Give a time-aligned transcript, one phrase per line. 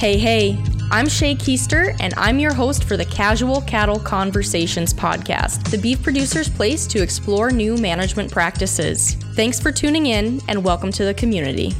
[0.00, 0.58] Hey, hey,
[0.90, 6.02] I'm Shay Keister, and I'm your host for the Casual Cattle Conversations podcast, the beef
[6.02, 9.12] producer's place to explore new management practices.
[9.34, 11.74] Thanks for tuning in, and welcome to the community.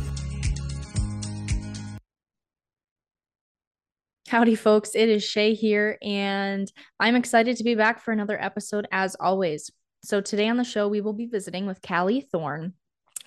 [4.28, 4.90] Howdy, folks.
[4.94, 9.70] It is Shay here, and I'm excited to be back for another episode as always.
[10.04, 12.74] So, today on the show, we will be visiting with Calli Thorne.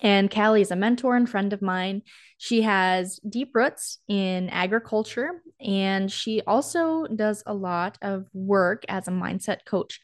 [0.00, 2.02] And Calli is a mentor and friend of mine.
[2.38, 9.08] She has deep roots in agriculture, and she also does a lot of work as
[9.08, 10.00] a mindset coach.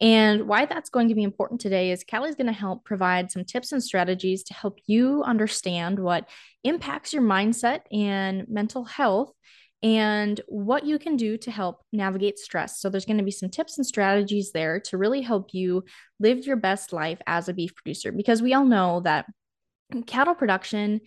[0.00, 3.44] And why that's going to be important today is Calli's going to help provide some
[3.44, 6.28] tips and strategies to help you understand what
[6.64, 9.32] impacts your mindset and mental health
[9.86, 12.80] and what you can do to help navigate stress.
[12.80, 15.84] So, there's going to be some tips and strategies there to really help you
[16.18, 19.26] live your best life as a beef producer because we all know that
[20.06, 21.00] cattle production,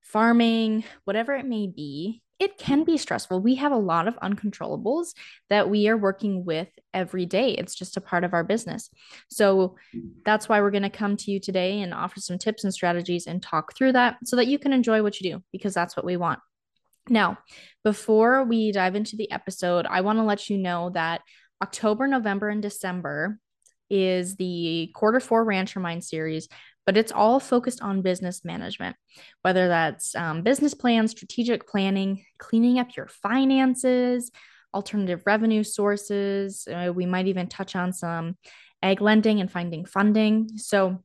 [0.00, 3.40] farming, whatever it may be, it can be stressful.
[3.40, 5.14] We have a lot of uncontrollables
[5.50, 7.50] that we are working with every day.
[7.50, 8.90] It's just a part of our business.
[9.28, 10.08] So mm-hmm.
[10.24, 13.26] that's why we're going to come to you today and offer some tips and strategies
[13.26, 16.06] and talk through that so that you can enjoy what you do because that's what
[16.06, 16.38] we want.
[17.10, 17.38] Now,
[17.82, 21.22] before we dive into the episode, I want to let you know that
[21.60, 23.38] October, November, and December
[23.90, 26.48] is the quarter four Rancher Mind series,
[26.86, 28.94] but it's all focused on business management,
[29.42, 34.30] whether that's um, business plans, strategic planning, cleaning up your finances,
[34.72, 36.66] alternative revenue sources.
[36.70, 38.36] Uh, we might even touch on some
[38.82, 40.48] ag lending and finding funding.
[40.56, 41.02] So,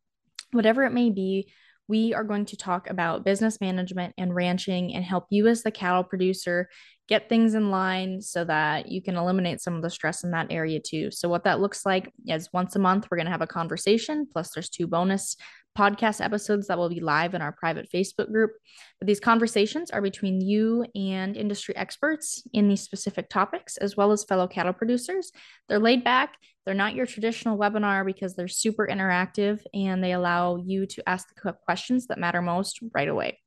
[0.51, 1.51] whatever it may be,
[1.87, 5.71] we are going to talk about business management and ranching and help you as the
[5.71, 6.69] cattle producer
[7.07, 10.47] get things in line so that you can eliminate some of the stress in that
[10.49, 11.11] area too.
[11.11, 14.27] So, what that looks like is once a month, we're going to have a conversation,
[14.31, 15.35] plus, there's two bonus
[15.77, 18.51] podcast episodes that will be live in our private Facebook group.
[18.99, 24.11] But these conversations are between you and industry experts in these specific topics, as well
[24.11, 25.31] as fellow cattle producers.
[25.67, 30.57] They're laid back, they're not your traditional webinar because they're super interactive and they allow
[30.57, 33.39] you to ask the questions that matter most right away.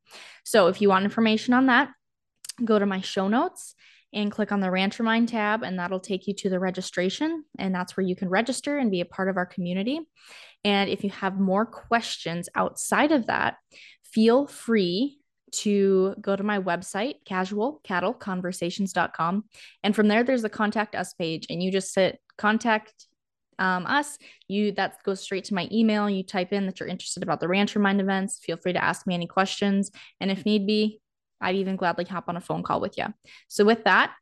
[0.45, 1.91] So if you want information on that,
[2.65, 3.75] go to my show notes
[4.13, 7.45] and click on the Rancher Mind tab, and that'll take you to the registration.
[7.59, 10.01] And that's where you can register and be a part of our community.
[10.65, 13.57] And if you have more questions outside of that,
[14.05, 15.19] feel free
[15.51, 19.45] to go to my website, casualcattleconversations.com.
[19.83, 23.07] And from there, there's the contact us page, and you just hit contact
[23.59, 24.19] um, us.
[24.47, 26.09] You that goes straight to my email.
[26.09, 28.41] You type in that you're interested about the Rancher Mind events.
[28.43, 29.91] Feel free to ask me any questions.
[30.21, 31.01] And if need be,
[31.41, 33.07] I'd even gladly hop on a phone call with you.
[33.49, 34.15] So, with that,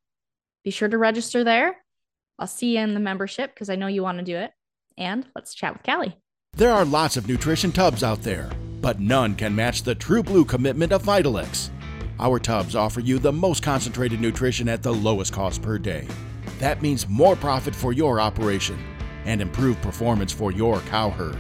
[0.64, 1.76] be sure to register there.
[2.38, 4.50] I'll see you in the membership because I know you want to do it.
[4.98, 6.14] And let's chat with Calli.
[6.54, 8.50] There are lots of nutrition tubs out there,
[8.80, 11.70] but none can match the true blue commitment of Vitalix.
[12.18, 16.06] Our tubs offer you the most concentrated nutrition at the lowest cost per day.
[16.58, 18.78] That means more profit for your operation
[19.26, 21.38] and improved performance for your cow herd.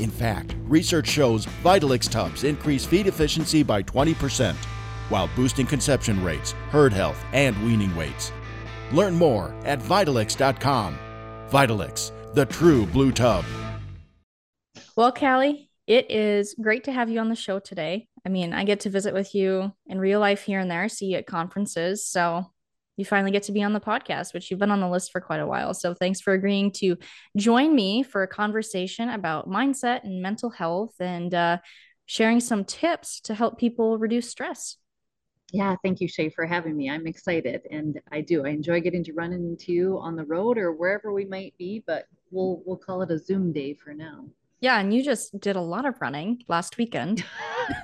[0.00, 4.54] In fact, research shows Vitalix tubs increase feed efficiency by 20%
[5.08, 8.32] while boosting conception rates, herd health, and weaning weights.
[8.92, 10.98] Learn more at Vitalix.com.
[11.50, 13.44] Vitalix, the true blue tub.
[14.96, 18.08] Well, Calli, it is great to have you on the show today.
[18.24, 21.06] I mean, I get to visit with you in real life here and there, see
[21.06, 22.06] you at conferences.
[22.06, 22.46] So
[22.96, 25.20] you finally get to be on the podcast, which you've been on the list for
[25.20, 25.74] quite a while.
[25.74, 26.96] So thanks for agreeing to
[27.36, 31.58] join me for a conversation about mindset and mental health and uh,
[32.06, 34.76] sharing some tips to help people reduce stress.
[35.52, 36.90] Yeah, thank you, Shay, for having me.
[36.90, 38.44] I'm excited, and I do.
[38.44, 41.84] I enjoy getting to run into you on the road or wherever we might be,
[41.86, 44.26] but we'll we'll call it a Zoom day for now.
[44.60, 47.24] Yeah, and you just did a lot of running last weekend.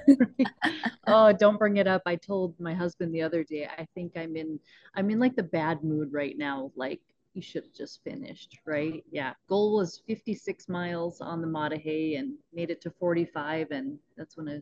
[1.06, 2.03] oh, don't bring it up.
[2.06, 3.69] I told my husband the other day.
[3.79, 4.59] I think I'm in
[4.94, 6.73] I'm in like the bad mood right now.
[6.77, 7.00] Like
[7.34, 9.05] you should have just finished, right?
[9.11, 9.33] Yeah.
[9.49, 14.49] Goal was 56 miles on the Hey and made it to 45, and that's when
[14.49, 14.61] a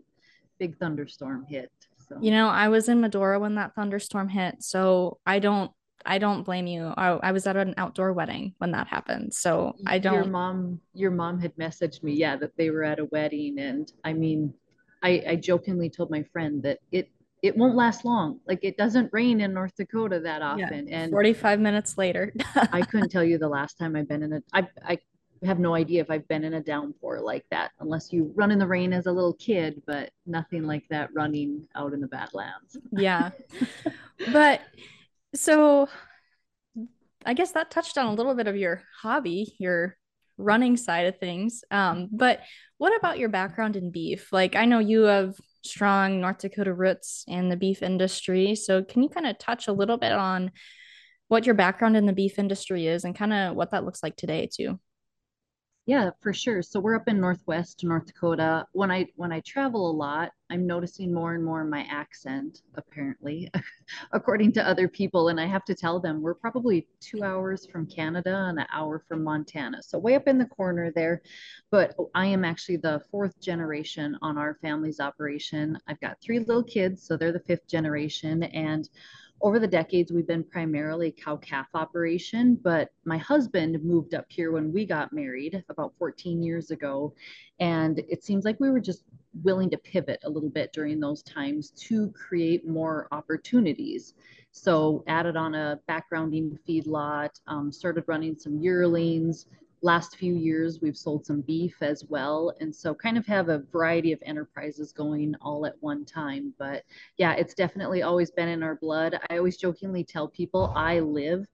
[0.58, 1.72] big thunderstorm hit.
[2.10, 2.18] So.
[2.20, 5.70] You know, I was in Medora when that thunderstorm hit, so I don't
[6.04, 6.92] I don't blame you.
[6.96, 9.34] I, I, was at an outdoor wedding when that happened.
[9.34, 12.98] So I don't Your mom your mom had messaged me, yeah, that they were at
[12.98, 14.54] a wedding and I mean,
[15.02, 17.10] I, I jokingly told my friend that it
[17.42, 18.40] it won't last long.
[18.46, 20.88] Like it doesn't rain in North Dakota that often.
[20.88, 22.32] Yeah, and 45 minutes later.
[22.54, 24.98] I couldn't tell you the last time I've been in a I I
[25.44, 28.58] have no idea if I've been in a downpour like that, unless you run in
[28.58, 32.76] the rain as a little kid, but nothing like that running out in the Badlands.
[32.92, 33.30] Yeah.
[34.32, 34.60] but
[35.34, 35.88] so
[37.24, 39.96] I guess that touched on a little bit of your hobby, your
[40.36, 41.64] running side of things.
[41.70, 42.40] Um, but
[42.78, 44.32] what about your background in beef?
[44.32, 48.54] Like, I know you have strong North Dakota roots in the beef industry.
[48.54, 50.50] So, can you kind of touch a little bit on
[51.28, 54.16] what your background in the beef industry is and kind of what that looks like
[54.16, 54.80] today, too?
[55.90, 56.62] Yeah, for sure.
[56.62, 58.64] So we're up in Northwest North Dakota.
[58.70, 63.50] When I when I travel a lot, I'm noticing more and more my accent, apparently,
[64.12, 65.30] according to other people.
[65.30, 69.02] And I have to tell them we're probably two hours from Canada and an hour
[69.08, 69.82] from Montana.
[69.82, 71.22] So way up in the corner there.
[71.72, 75.76] But I am actually the fourth generation on our family's operation.
[75.88, 78.44] I've got three little kids, so they're the fifth generation.
[78.44, 78.88] And
[79.42, 84.52] over the decades, we've been primarily cow calf operation, but my husband moved up here
[84.52, 87.14] when we got married about 14 years ago.
[87.58, 89.04] And it seems like we were just
[89.42, 94.14] willing to pivot a little bit during those times to create more opportunities.
[94.52, 99.46] So added on a backgrounding feedlot, um, started running some yearlings,
[99.82, 103.62] last few years we've sold some beef as well and so kind of have a
[103.72, 106.82] variety of enterprises going all at one time but
[107.16, 109.18] yeah it's definitely always been in our blood.
[109.30, 111.46] I always jokingly tell people i live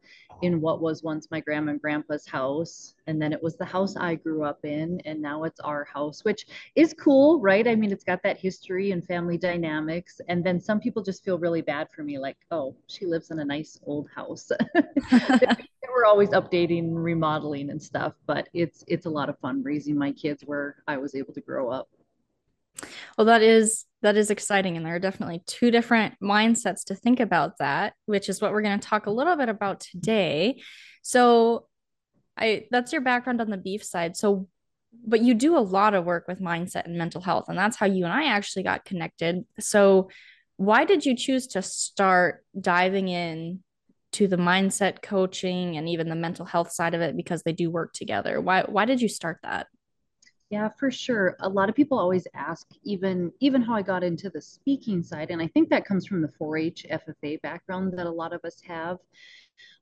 [0.42, 3.96] in what was once my grandma and grandpa's house and then it was the house
[3.96, 7.68] i grew up in and now it's our house which is cool right?
[7.68, 11.38] I mean it's got that history and family dynamics and then some people just feel
[11.38, 14.50] really bad for me like oh she lives in a nice old house
[15.96, 20.12] we're always updating remodeling and stuff but it's it's a lot of fun raising my
[20.12, 21.88] kids where i was able to grow up.
[23.16, 27.18] Well that is that is exciting and there are definitely two different mindsets to think
[27.18, 30.60] about that which is what we're going to talk a little bit about today.
[31.00, 31.66] So
[32.36, 34.16] i that's your background on the beef side.
[34.18, 34.48] So
[35.06, 37.86] but you do a lot of work with mindset and mental health and that's how
[37.86, 39.46] you and i actually got connected.
[39.60, 40.10] So
[40.58, 43.62] why did you choose to start diving in
[44.16, 47.70] to the mindset coaching and even the mental health side of it because they do
[47.70, 49.66] work together why why did you start that
[50.48, 51.36] yeah, for sure.
[51.40, 55.32] A lot of people always ask even even how I got into the speaking side
[55.32, 58.60] and I think that comes from the 4-H FFA background that a lot of us
[58.60, 58.98] have.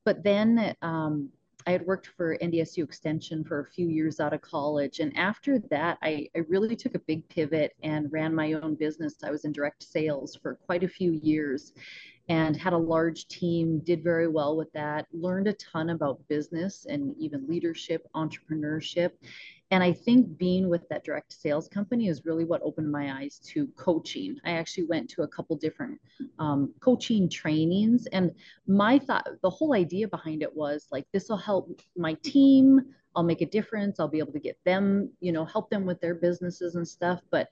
[0.07, 1.29] But then um,
[1.67, 5.01] I had worked for NDSU Extension for a few years out of college.
[5.01, 9.17] And after that, I, I really took a big pivot and ran my own business.
[9.25, 11.73] I was in direct sales for quite a few years
[12.29, 16.87] and had a large team, did very well with that, learned a ton about business
[16.89, 19.11] and even leadership, entrepreneurship.
[19.71, 23.41] And I think being with that direct sales company is really what opened my eyes
[23.47, 24.37] to coaching.
[24.45, 26.01] I actually went to a couple different
[26.39, 28.07] um, coaching trainings.
[28.07, 28.31] And
[28.67, 32.83] my thought, the whole idea behind it was like, this will help my team.
[33.17, 34.01] I'll make a difference.
[34.01, 37.21] I'll be able to get them, you know, help them with their businesses and stuff.
[37.31, 37.49] But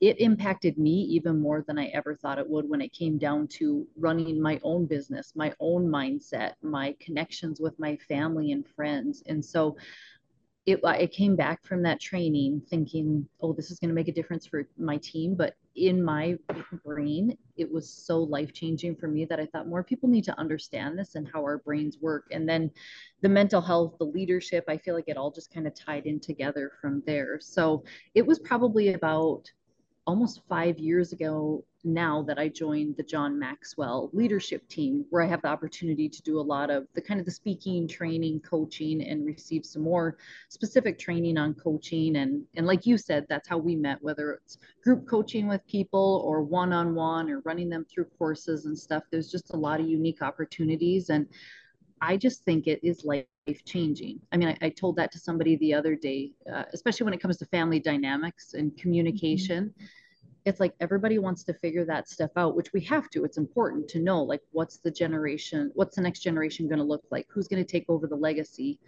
[0.00, 3.48] it impacted me even more than I ever thought it would when it came down
[3.58, 9.22] to running my own business, my own mindset, my connections with my family and friends.
[9.26, 9.76] And so
[10.66, 14.12] it, it came back from that training thinking, oh, this is going to make a
[14.12, 15.34] difference for my team.
[15.34, 16.36] But in my
[16.84, 20.38] brain, it was so life changing for me that I thought more people need to
[20.38, 22.26] understand this and how our brains work.
[22.30, 22.70] And then
[23.22, 26.20] the mental health, the leadership, I feel like it all just kind of tied in
[26.20, 27.38] together from there.
[27.40, 27.84] So
[28.14, 29.50] it was probably about
[30.08, 35.26] almost five years ago now that I joined the John Maxwell leadership team, where I
[35.26, 39.02] have the opportunity to do a lot of the kind of the speaking, training, coaching,
[39.02, 40.16] and receive some more
[40.48, 42.16] specific training on coaching.
[42.16, 46.22] And and like you said, that's how we met, whether it's group coaching with people
[46.24, 49.02] or one-on-one or running them through courses and stuff.
[49.12, 51.10] There's just a lot of unique opportunities.
[51.10, 51.26] And
[52.00, 53.26] I just think it is life
[53.64, 54.20] changing.
[54.32, 57.20] I mean, I, I, told that to somebody the other day, uh, especially when it
[57.20, 59.66] comes to family dynamics and communication.
[59.66, 59.84] Mm-hmm
[60.48, 63.24] it's like everybody wants to figure that stuff out which we have to.
[63.24, 67.04] It's important to know like what's the generation what's the next generation going to look
[67.10, 67.26] like?
[67.30, 68.80] Who's going to take over the legacy?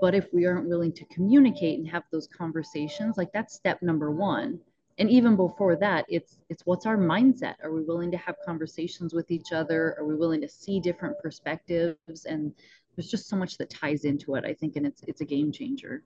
[0.00, 4.10] But if we aren't willing to communicate and have those conversations like that's step number
[4.10, 4.58] one
[4.98, 9.12] and even before that it's it's what's our mindset are we willing to have conversations
[9.12, 12.52] with each other are we willing to see different perspectives and
[12.94, 15.50] there's just so much that ties into it i think and it's it's a game
[15.50, 16.02] changer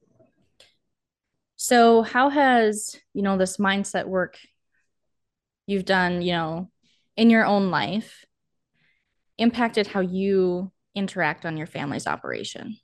[1.57, 4.38] so how has you know this mindset work
[5.68, 6.71] you've done, you know,
[7.16, 8.25] in your own life
[9.37, 12.76] impacted how you interact on your family's operation?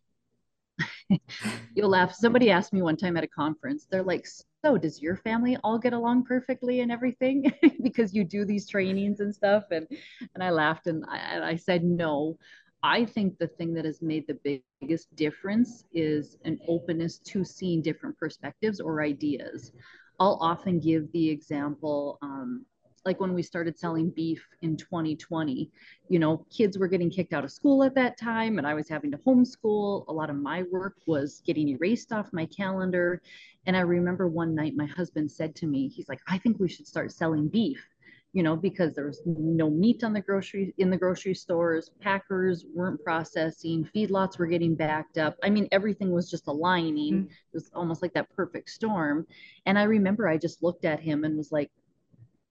[1.75, 2.15] You'll laugh.
[2.15, 4.27] Somebody asked me one time at a conference, they're like,
[4.65, 7.53] So, does your family all get along perfectly and everything?
[7.83, 9.65] because you do these trainings and stuff.
[9.71, 9.87] And,
[10.35, 12.39] and I laughed and I, and I said, No.
[12.83, 17.81] I think the thing that has made the biggest difference is an openness to seeing
[17.81, 19.73] different perspectives or ideas.
[20.21, 22.67] I'll often give the example um,
[23.05, 25.71] like when we started selling beef in 2020
[26.09, 28.89] you know kids were getting kicked out of school at that time and i was
[28.89, 30.05] having to homeschool.
[30.09, 33.23] A lot of my work was getting erased off my calendar.
[33.67, 36.69] And i remember one night my husband said to me he's like i think we
[36.69, 37.87] should start selling beef
[38.35, 41.91] you know because there was no meat on the grocery in the grocery stores.
[42.01, 43.89] Packers weren't processing.
[43.95, 45.37] Feedlots were getting backed up.
[45.43, 47.15] I mean everything was just aligning.
[47.15, 47.31] Mm-hmm.
[47.31, 49.27] it was almost like that perfect storm.
[49.67, 51.71] And i remember i just looked at him and was like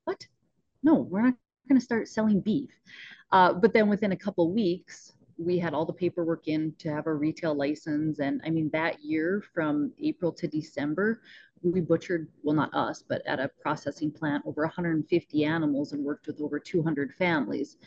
[0.06, 0.26] what
[0.84, 1.36] no, we're not
[1.68, 2.70] going to start selling beef.
[3.32, 7.08] Uh, but then within a couple weeks, we had all the paperwork in to have
[7.08, 8.20] a retail license.
[8.20, 11.22] And I mean, that year from April to December,
[11.64, 16.28] we butchered, well, not us, but at a processing plant, over 150 animals and worked
[16.28, 17.78] with over 200 families.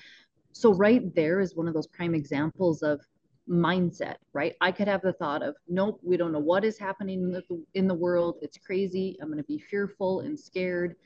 [0.53, 3.01] So, right there is one of those prime examples of
[3.49, 4.55] mindset, right?
[4.61, 7.43] I could have the thought of, nope, we don't know what is happening in the,
[7.75, 8.39] in the world.
[8.41, 9.17] It's crazy.
[9.21, 10.97] I'm going to be fearful and scared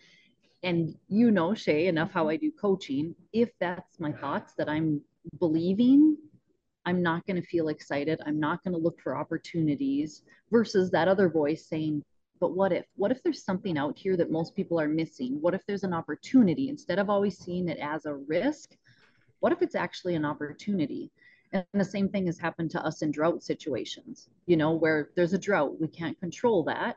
[0.62, 3.14] and you know shay enough how i do coaching.
[3.32, 5.00] If that's my thoughts that i'm
[5.38, 6.16] believing
[6.86, 8.20] i'm not going to feel excited.
[8.26, 12.02] I'm not going to look for opportunities versus that other voice saying
[12.40, 12.86] but what if?
[12.96, 15.36] What if there's something out here that most people are missing?
[15.42, 16.70] What if there's an opportunity?
[16.70, 18.70] Instead of always seeing it as a risk
[19.40, 21.10] what if it's actually an opportunity?
[21.52, 25.32] And the same thing has happened to us in drought situations you know where there's
[25.32, 25.80] a drought.
[25.80, 26.96] We can't control that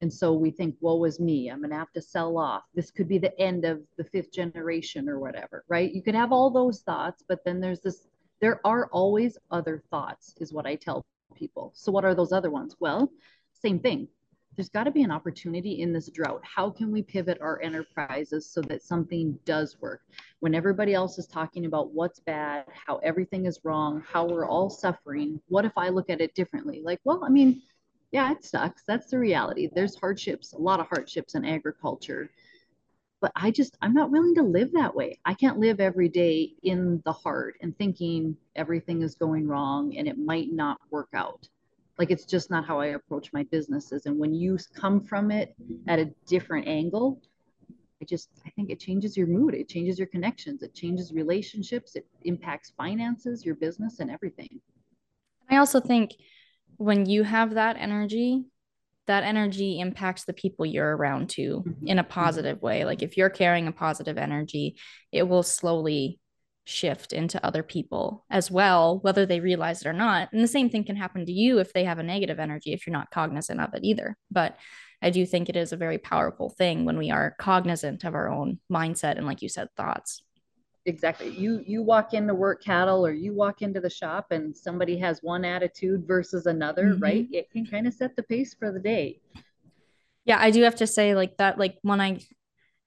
[0.00, 2.62] and so we think, woe is me, I'm going to have to sell off.
[2.74, 5.92] This could be the end of the fifth generation or whatever, right?
[5.92, 8.06] You could have all those thoughts, but then there's this,
[8.40, 11.72] there are always other thoughts, is what I tell people.
[11.74, 12.76] So, what are those other ones?
[12.78, 13.10] Well,
[13.52, 14.08] same thing.
[14.56, 16.42] There's got to be an opportunity in this drought.
[16.42, 20.02] How can we pivot our enterprises so that something does work?
[20.40, 24.68] When everybody else is talking about what's bad, how everything is wrong, how we're all
[24.68, 26.82] suffering, what if I look at it differently?
[26.84, 27.62] Like, well, I mean,
[28.10, 28.82] yeah, it sucks.
[28.86, 29.68] That's the reality.
[29.74, 32.30] There's hardships, a lot of hardships in agriculture.
[33.20, 35.18] But I just, I'm not willing to live that way.
[35.24, 40.06] I can't live every day in the heart and thinking everything is going wrong and
[40.06, 41.48] it might not work out.
[41.98, 44.06] Like it's just not how I approach my businesses.
[44.06, 45.54] And when you come from it
[45.88, 47.20] at a different angle,
[48.00, 49.54] I just, I think it changes your mood.
[49.54, 50.62] It changes your connections.
[50.62, 51.96] It changes relationships.
[51.96, 54.60] It impacts finances, your business, and everything.
[55.50, 56.14] I also think
[56.78, 58.44] when you have that energy,
[59.06, 61.86] that energy impacts the people you're around too mm-hmm.
[61.86, 62.84] in a positive way.
[62.84, 64.76] Like if you're carrying a positive energy,
[65.12, 66.20] it will slowly
[66.64, 70.28] shift into other people as well, whether they realize it or not.
[70.32, 72.86] And the same thing can happen to you if they have a negative energy, if
[72.86, 74.16] you're not cognizant of it either.
[74.30, 74.56] But
[75.00, 78.28] I do think it is a very powerful thing when we are cognizant of our
[78.28, 80.22] own mindset and, like you said, thoughts
[80.88, 81.28] exactly.
[81.30, 85.22] You you walk into work cattle or you walk into the shop and somebody has
[85.22, 87.02] one attitude versus another mm-hmm.
[87.02, 87.28] right?
[87.30, 89.20] It can kind of set the pace for the day.
[90.24, 92.20] Yeah i do have to say like that like when i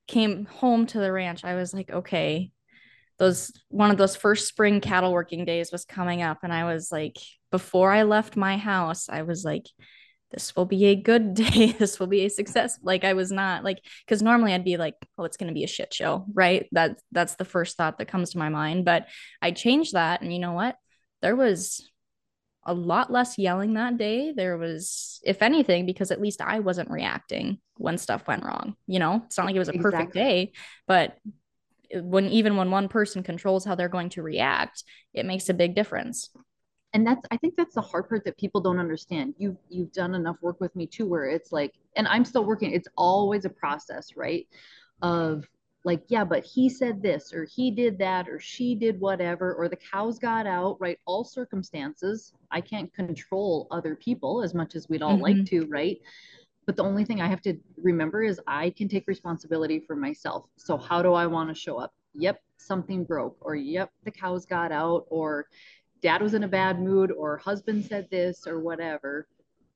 [0.08, 2.52] came home to the ranch i was like okay
[3.18, 6.40] those one of those first spring cattle working days was coming up.
[6.44, 7.18] And i was like
[7.50, 9.66] before i left my house i was like
[10.32, 11.74] this will be a good day.
[11.74, 12.80] this will be a success.
[12.82, 15.68] Like I was not like because normally I'd be like, oh, it's gonna be a
[15.68, 16.68] shit show, right?
[16.72, 18.86] That that's the first thought that comes to my mind.
[18.86, 19.08] But
[19.42, 20.76] I changed that, and you know what?
[21.22, 21.88] There was
[22.64, 24.34] a lot less yelling that day.
[24.34, 28.76] There was, if anything, because at least I wasn't reacting when stuff went wrong.
[28.86, 30.52] You know, it's not like it was a perfect day,
[30.88, 31.18] but
[31.94, 34.84] when even when one person controls how they're going to react,
[35.14, 36.30] it makes a big difference
[36.94, 39.34] and that's i think that's the hard part that people don't understand.
[39.38, 42.72] You've you've done enough work with me too where it's like and i'm still working
[42.72, 44.48] it's always a process right?
[45.02, 45.48] Of
[45.84, 49.68] like yeah but he said this or he did that or she did whatever or
[49.68, 50.98] the cows got out right?
[51.06, 52.34] All circumstances.
[52.52, 55.40] I can't control other people as much as we'd all mm-hmm.
[55.40, 55.98] like to right?
[56.66, 60.46] But the only thing i have to remember is i can take responsibility for myself.
[60.58, 61.94] So how do i want to show up?
[62.14, 65.48] Yep something broke or yep the cows got out or
[66.02, 69.28] dad was in a bad mood or husband said this or whatever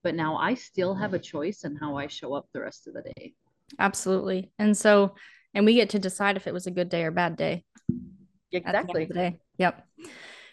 [0.04, 2.94] but now i still have a choice in how i show up the rest of
[2.94, 3.34] the day.
[3.80, 4.52] Absolutely.
[4.60, 5.16] And so
[5.54, 7.64] and we get to decide if it was a good day or bad day.
[8.52, 9.06] Exactly.
[9.06, 9.40] day.
[9.58, 9.88] Yep.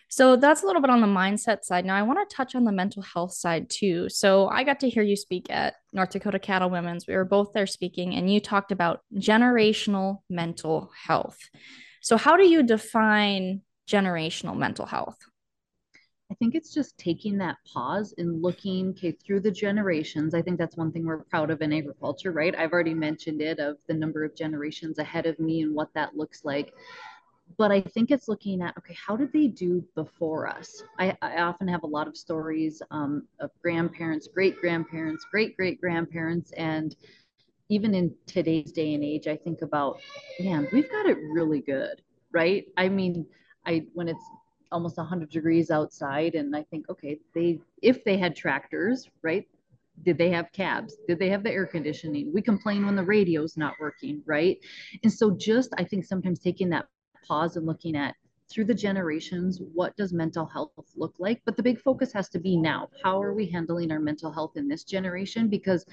[0.09, 1.85] So that's a little bit on the mindset side.
[1.85, 4.09] Now i want to touch on the mental health side too.
[4.09, 7.07] So i got to hear you speak at north dakota cattle women's.
[7.07, 11.38] We were both there speaking and you talked about generational mental health.
[12.00, 15.19] So how do you define generational mental health
[16.33, 20.33] I think it's just taking that pause and looking okay, through the generations.
[20.33, 22.57] I think that's one thing we're proud of in agriculture, right?
[22.57, 26.17] I've already mentioned it of the number of generations ahead of me and what that
[26.17, 26.73] looks like.
[27.59, 30.83] But I think it's looking at okay, how did they do before us?
[30.99, 35.83] I, I often have a lot of stories um, of grandparents, great grandparents, great great
[35.83, 36.97] grandparents, and
[37.69, 40.01] even in today's day and age, I think about,
[40.41, 42.01] man, we've got it really good,
[42.33, 42.65] right?
[42.79, 43.27] I mean,
[43.67, 44.25] I when it's
[44.73, 49.47] almost 100 degrees outside and I think, okay, they if they had tractors, right?
[50.05, 50.97] Did they have cabs?
[51.07, 52.33] Did they have the air conditioning?
[52.33, 54.59] We complain when the radio's not working, right?
[55.02, 56.87] And so just I think sometimes taking that
[57.26, 58.17] pause and looking at
[58.52, 61.40] through the generations, what does mental health look like?
[61.44, 62.88] But the big focus has to be now.
[63.02, 65.49] How are we handling our mental health in this generation?
[65.49, 65.85] Because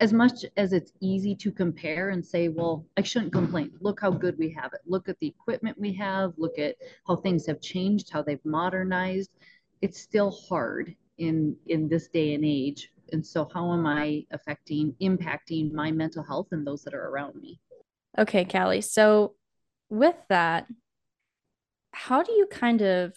[0.00, 3.72] as much as it's easy to compare and say, well, I shouldn't complain.
[3.80, 4.80] Look how good we have it.
[4.86, 6.32] Look at the equipment we have.
[6.36, 9.30] Look at how things have changed, how they've modernized.
[9.82, 12.90] It's still hard in in this day and age.
[13.12, 17.36] And so how am I affecting, impacting my mental health and those that are around
[17.36, 17.60] me?
[18.18, 18.82] Okay, Calli.
[18.82, 19.34] So
[19.88, 20.66] with that,
[21.96, 23.14] how do you kind of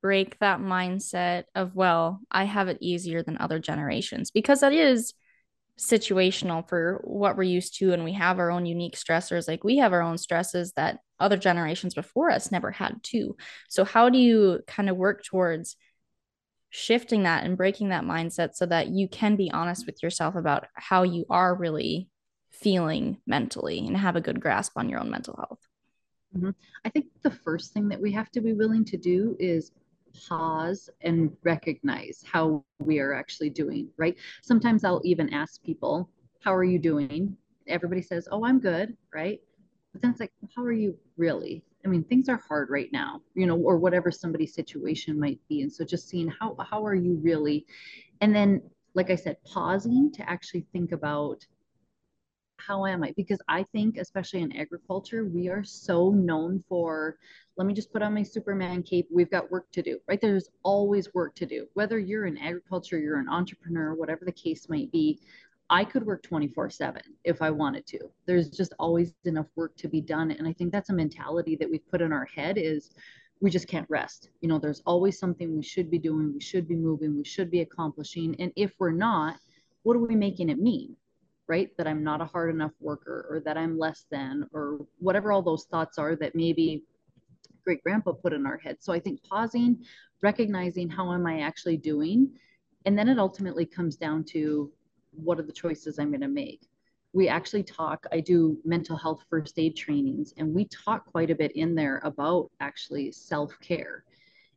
[0.00, 4.30] break that mindset of, well, I have it easier than other generations?
[4.30, 5.12] Because that is
[5.76, 9.48] situational for what we're used to, and we have our own unique stressors.
[9.48, 13.36] Like we have our own stresses that other generations before us never had too.
[13.68, 15.74] So, how do you kind of work towards
[16.70, 20.66] shifting that and breaking that mindset so that you can be honest with yourself about
[20.74, 22.08] how you are really
[22.52, 25.58] feeling mentally and have a good grasp on your own mental health?
[26.36, 26.50] Mm-hmm.
[26.84, 29.72] I think the first thing that we have to be willing to do is
[30.28, 34.16] pause and recognize how we are actually doing, right?
[34.42, 36.10] Sometimes I'll even ask people,
[36.40, 37.36] How are you doing?
[37.66, 39.40] Everybody says, Oh, I'm good, right?
[39.92, 41.64] But then it's like, How are you really?
[41.84, 45.60] I mean, things are hard right now, you know, or whatever somebody's situation might be.
[45.60, 47.66] And so just seeing how, how are you really?
[48.20, 48.62] And then,
[48.94, 51.44] like I said, pausing to actually think about
[52.66, 53.12] how am I?
[53.16, 57.16] Because I think, especially in agriculture, we are so known for,
[57.56, 59.06] let me just put on my Superman cape.
[59.10, 60.20] We've got work to do, right?
[60.20, 61.66] There's always work to do.
[61.74, 65.20] Whether you're in agriculture, you're an entrepreneur, whatever the case might be,
[65.70, 67.98] I could work 24 7 if I wanted to.
[68.26, 70.30] There's just always enough work to be done.
[70.30, 72.90] And I think that's a mentality that we've put in our head is
[73.40, 74.30] we just can't rest.
[74.40, 77.50] You know, there's always something we should be doing, we should be moving, we should
[77.50, 78.36] be accomplishing.
[78.38, 79.38] And if we're not,
[79.82, 80.96] what are we making it mean?
[81.48, 81.70] Right?
[81.76, 85.42] That I'm not a hard enough worker or that I'm less than or whatever all
[85.42, 86.84] those thoughts are that maybe
[87.64, 88.76] great grandpa put in our head.
[88.80, 89.84] So I think pausing,
[90.22, 92.30] recognizing how am I actually doing?
[92.84, 94.70] And then it ultimately comes down to
[95.12, 96.66] what are the choices I'm going to make?
[97.12, 101.34] We actually talk, I do mental health first aid trainings, and we talk quite a
[101.34, 104.04] bit in there about actually self care.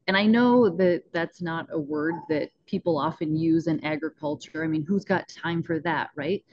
[0.08, 4.64] And I know that that's not a word that people often use in agriculture.
[4.64, 6.44] I mean, who's got time for that, right?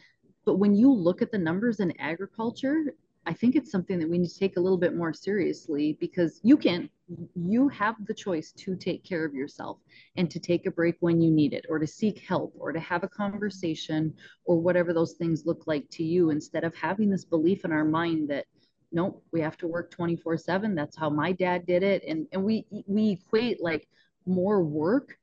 [0.44, 2.94] But when you look at the numbers in agriculture,
[3.26, 6.40] I think it's something that we need to take a little bit more seriously because
[6.42, 6.90] you can,
[7.34, 9.78] you have the choice to take care of yourself
[10.16, 12.80] and to take a break when you need it, or to seek help, or to
[12.80, 17.24] have a conversation, or whatever those things look like to you, instead of having this
[17.24, 18.44] belief in our mind that,
[18.92, 20.74] nope, we have to work 24 7.
[20.74, 22.04] That's how my dad did it.
[22.06, 23.88] And, and we, we equate like
[24.26, 25.16] more work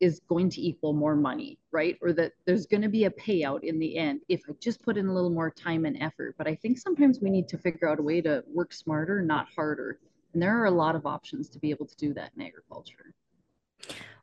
[0.00, 1.98] is going to equal more money, right?
[2.00, 4.96] Or that there's going to be a payout in the end if I just put
[4.96, 6.36] in a little more time and effort.
[6.38, 9.48] But I think sometimes we need to figure out a way to work smarter, not
[9.54, 9.98] harder.
[10.32, 13.14] And there are a lot of options to be able to do that in agriculture.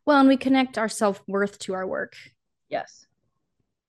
[0.05, 2.15] Well, and we connect our self worth to our work.
[2.69, 3.05] Yes.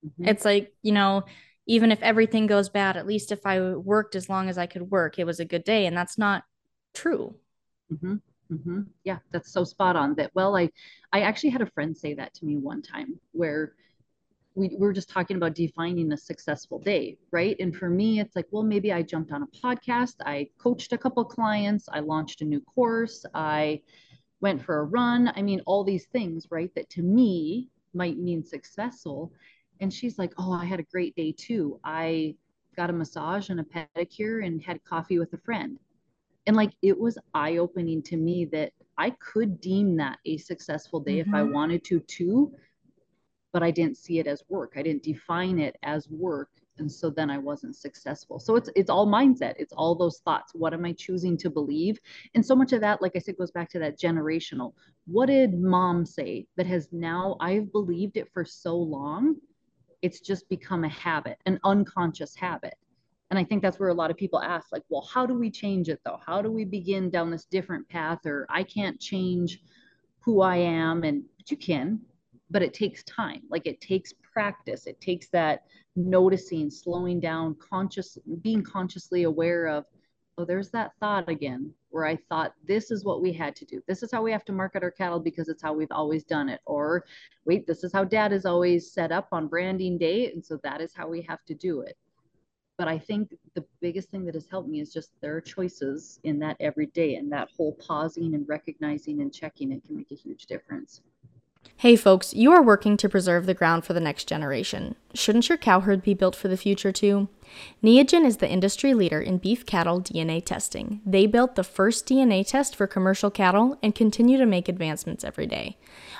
[0.05, 0.29] Mm-hmm.
[0.29, 1.25] It's like, you know,
[1.67, 4.91] even if everything goes bad, at least if I worked as long as I could
[4.91, 5.87] work, it was a good day.
[5.87, 6.45] And that's not
[6.95, 7.37] true.
[7.93, 8.17] Mm-hmm.
[8.53, 8.83] Mm-hmm.
[9.05, 10.15] Yeah, that's so spot on.
[10.15, 10.71] That well, I
[11.13, 13.73] I actually had a friend say that to me one time where
[14.55, 17.57] we, we were just talking about defining a successful day, right?
[17.61, 20.99] And for me, it's like, well, maybe I jumped on a podcast, I coached a
[20.99, 23.83] couple clients, I launched a new course, I
[24.41, 25.33] went for a run.
[25.37, 26.73] I mean, all these things, right?
[26.75, 29.33] That to me might mean successful.
[29.81, 31.81] And she's like, oh, I had a great day too.
[31.85, 32.37] I
[32.77, 35.79] got a massage and a pedicure and had coffee with a friend
[36.47, 41.01] and like it was eye opening to me that I could deem that a successful
[41.01, 41.29] day mm-hmm.
[41.29, 41.53] if I mm-hmm.
[41.53, 42.53] wanted to too,
[43.53, 44.75] but I didn't see it as work.
[44.77, 46.49] I didn't define it as work.
[46.79, 48.39] And so then I wasn't successful.
[48.39, 49.55] So it's it's all mindset.
[49.57, 50.53] It's all those thoughts.
[50.55, 51.99] What am I choosing to believe?
[52.35, 54.75] And so much of that, like I said, goes back to that generational.
[55.07, 59.37] What did mom say that has now I've believed it for so long?
[60.03, 62.75] It's just become a habit, an unconscious habit
[63.31, 65.51] and i think that's where a lot of people ask like well how do we
[65.51, 69.61] change it though how do we begin down this different path or i can't change
[70.21, 72.01] who i am and but you can
[72.51, 75.65] but it takes time like it takes practice it takes that
[75.97, 79.85] noticing slowing down conscious being consciously aware of
[80.39, 83.81] oh, there's that thought again where I thought this is what we had to do.
[83.89, 86.49] This is how we have to market our cattle because it's how we've always done
[86.49, 86.61] it.
[86.67, 87.05] Or
[87.47, 90.31] wait, this is how dad is always set up on branding day.
[90.33, 91.97] And so that is how we have to do it.
[92.79, 96.21] But I think the biggest thing that has helped me is just there are choices
[96.25, 100.11] in that every day and that whole pausing and recognizing and checking it can make
[100.11, 101.01] a huge difference.
[101.79, 104.95] Hey folks, you are working to preserve the ground for the next generation.
[105.13, 107.29] Shouldn't your cow herd be built for the future too?
[107.83, 111.03] Neogen is the industry leader in beef cattle DNA testing.
[111.05, 115.47] They built the first DNA test for commercial cattle and continue to make advancements every
[115.47, 115.77] day.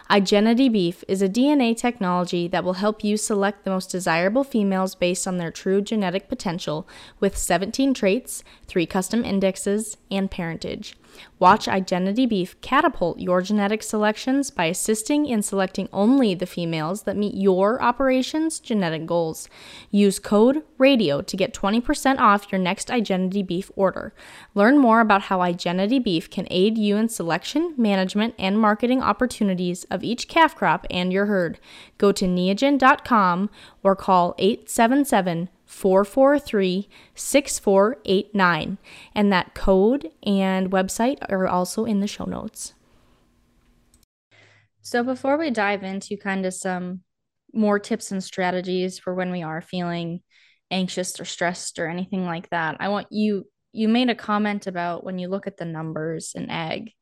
[0.09, 4.95] Igenity Beef is a DNA technology that will help you select the most desirable females
[4.95, 6.87] based on their true genetic potential
[7.19, 10.95] with 17 traits, 3 custom indexes, and parentage.
[11.39, 17.17] Watch Igenity Beef catapult your genetic selections by assisting in selecting only the females that
[17.17, 19.49] meet your operation's genetic goals.
[19.91, 24.15] Use code RADIO to get 20% off your next Igenity Beef order.
[24.55, 29.85] Learn more about how Igenity Beef can aid you in selection, management, and marketing opportunities
[29.85, 31.59] of each calf crop and your herd.
[31.99, 33.51] Go to neogen.com
[33.83, 38.79] or call 877 443 6489.
[39.15, 42.73] And that code and website are also in the show notes.
[44.81, 47.01] So, before we dive into kind of some
[47.53, 50.21] more tips and strategies for when we are feeling
[50.71, 55.03] anxious or stressed or anything like that, I want you, you made a comment about
[55.03, 56.93] when you look at the numbers in ag.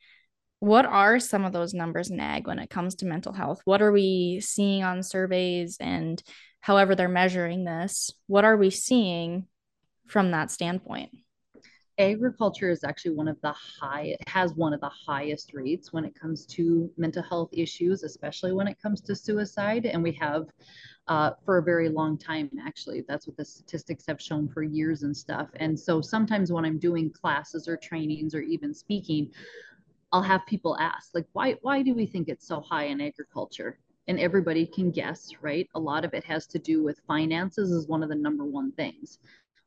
[0.61, 3.61] What are some of those numbers in ag when it comes to mental health?
[3.67, 6.23] What are we seeing on surveys and
[6.65, 9.47] however they're measuring this, what are we seeing
[10.07, 11.11] from that standpoint?
[11.99, 16.19] Agriculture is actually one of the high, has one of the highest rates when it
[16.19, 19.85] comes to mental health issues, especially when it comes to suicide.
[19.85, 20.47] And we have
[21.07, 23.05] uh, for a very long time, actually.
[23.07, 25.51] That's what the statistics have shown for years and stuff.
[25.57, 29.31] And so sometimes when I'm doing classes or trainings or even speaking,
[30.13, 33.79] I'll have people ask, like, why, why do we think it's so high in agriculture?
[34.07, 35.69] And everybody can guess, right?
[35.75, 38.73] A lot of it has to do with finances is one of the number one
[38.73, 39.19] things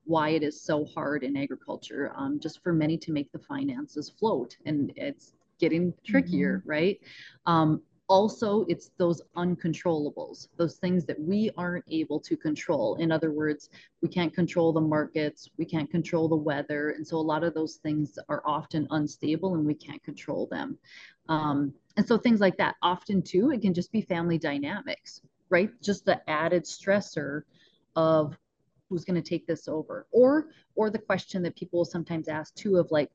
[0.07, 4.09] why it is so hard in agriculture um, just for many to make the finances
[4.17, 6.69] float and it's getting trickier mm-hmm.
[6.69, 6.99] right
[7.45, 13.31] um, also it's those uncontrollables those things that we aren't able to control in other
[13.31, 13.69] words
[14.01, 17.53] we can't control the markets we can't control the weather and so a lot of
[17.53, 20.77] those things are often unstable and we can't control them
[21.27, 25.69] um, and so things like that often too it can just be family dynamics right
[25.81, 27.41] just the added stressor
[27.95, 28.37] of
[28.89, 32.77] who's going to take this over or or the question that people sometimes ask too
[32.77, 33.09] of like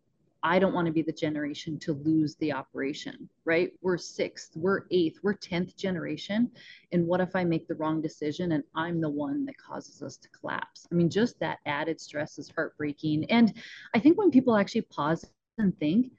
[0.44, 3.70] I don't want to be the generation to lose the operation, right?
[3.80, 6.50] We're sixth, we're eighth, we're 10th generation.
[6.90, 10.16] And what if I make the wrong decision and I'm the one that causes us
[10.16, 10.88] to collapse?
[10.90, 13.26] I mean, just that added stress is heartbreaking.
[13.26, 13.54] And
[13.94, 15.24] I think when people actually pause
[15.58, 16.10] and think,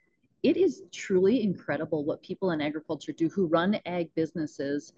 [0.43, 4.93] it is truly incredible what people in agriculture do who run ag businesses.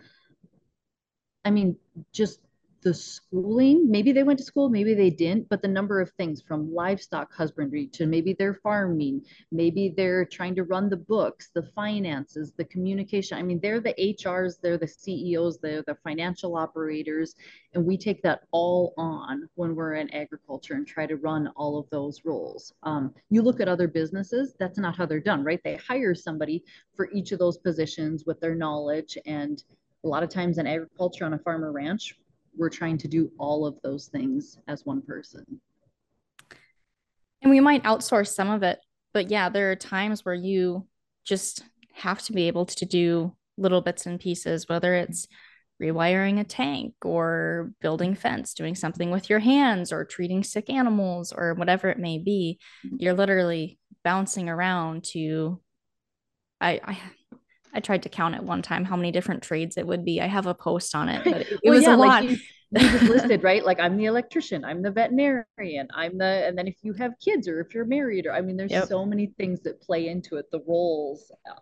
[1.45, 1.77] I mean,
[2.11, 2.39] just
[2.85, 6.39] the schooling, maybe they went to school, maybe they didn't, but the number of things
[6.39, 11.63] from livestock husbandry to maybe they're farming, maybe they're trying to run the books, the
[11.75, 13.39] finances, the communication.
[13.39, 17.35] I mean, they're the HRs, they're the CEOs, they're the financial operators,
[17.73, 21.79] and we take that all on when we're in agriculture and try to run all
[21.79, 22.71] of those roles.
[22.83, 25.59] Um, you look at other businesses, that's not how they're done, right?
[25.63, 26.63] They hire somebody
[26.95, 29.63] for each of those positions with their knowledge and
[30.03, 32.15] a lot of times in agriculture on a farmer ranch
[32.57, 35.45] we're trying to do all of those things as one person.
[37.41, 38.79] And we might outsource some of it,
[39.13, 40.87] but yeah, there are times where you
[41.25, 41.63] just
[41.93, 45.27] have to be able to do little bits and pieces, whether it's
[45.81, 51.33] rewiring a tank or building fence, doing something with your hands or treating sick animals
[51.33, 52.59] or whatever it may be.
[52.85, 52.95] Mm-hmm.
[52.99, 55.59] You're literally bouncing around to
[56.61, 56.97] I I
[57.75, 60.21] I tried to count at one time how many different trades it would be.
[60.21, 62.23] I have a post on it, but it, well, was yeah, a lot.
[62.23, 62.37] Like you,
[62.71, 63.63] you just listed, right?
[63.63, 67.47] Like I'm the electrician, I'm the veterinarian, I'm the, and then if you have kids
[67.47, 68.87] or if you're married, or I mean, there's yep.
[68.87, 70.49] so many things that play into it.
[70.51, 71.59] The roles uh,